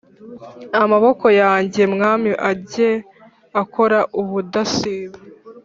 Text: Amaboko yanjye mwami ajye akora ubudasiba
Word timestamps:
Amaboko 0.81 1.25
yanjye 1.41 1.81
mwami 1.93 2.29
ajye 2.51 2.91
akora 3.61 3.99
ubudasiba 4.19 5.17